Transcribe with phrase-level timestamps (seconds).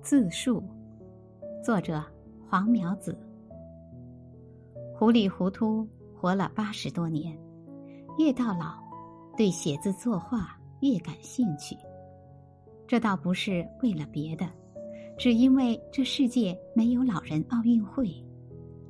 [0.00, 0.62] 自述，
[1.62, 2.02] 作者
[2.48, 3.16] 黄苗子。
[4.94, 5.86] 糊里糊涂
[6.16, 7.38] 活了八十多年，
[8.18, 8.78] 越到老，
[9.36, 11.76] 对写字作画越感兴趣。
[12.86, 14.48] 这倒不是为了别的，
[15.18, 18.08] 只因为这世界没有老人奥运会，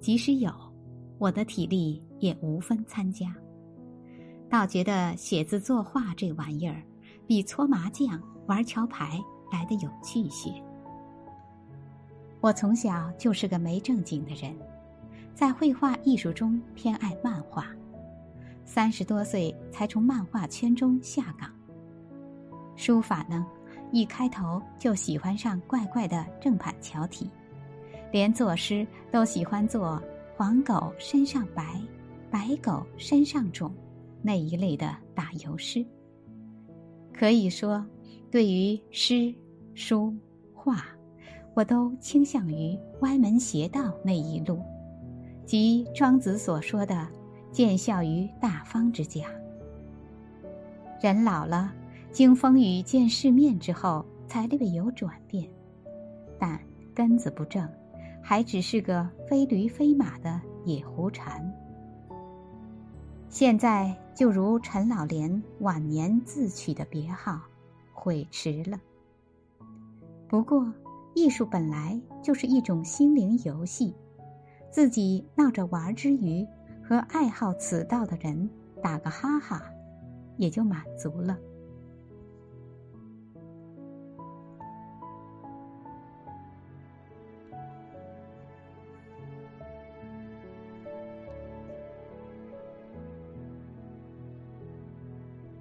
[0.00, 0.52] 即使有，
[1.18, 3.34] 我的体力也无分参加。
[4.48, 6.80] 倒觉得写字作画这玩意儿，
[7.26, 9.18] 比搓麻将、玩桥牌
[9.50, 10.50] 来的有趣些。
[12.40, 14.54] 我从小就是个没正经的人。
[15.34, 17.66] 在绘画艺术中偏爱漫画，
[18.64, 21.48] 三十多岁才从漫画圈中下岗。
[22.74, 23.46] 书法呢，
[23.92, 27.30] 一开头就喜欢上怪怪的正版桥体，
[28.10, 30.02] 连作诗都喜欢做
[30.36, 31.80] “黄狗身上白，
[32.30, 33.72] 白狗身上肿”
[34.22, 35.84] 那一类的打油诗。
[37.12, 37.84] 可以说，
[38.30, 39.32] 对于诗、
[39.74, 40.12] 书、
[40.52, 40.84] 画，
[41.58, 44.62] 我都倾向于歪门邪道那一路。
[45.44, 47.08] 即庄子所说的
[47.50, 49.24] “见效于大方之家”。
[51.02, 51.74] 人老了，
[52.12, 55.50] 经风雨见世面之后，才略有转变，
[56.38, 56.60] 但
[56.94, 57.68] 根子不正，
[58.22, 61.52] 还只是个非驴非马的野狐禅。
[63.28, 67.40] 现在就如陈老莲晚年自取的别号，
[67.92, 68.78] 悔迟了。
[70.28, 70.64] 不过，
[71.18, 73.92] 艺术本来就是一种心灵游戏。
[74.70, 76.46] 自己闹着玩之余，
[76.82, 78.48] 和爱好此道的人
[78.82, 79.62] 打个哈哈，
[80.36, 81.36] 也就满足了。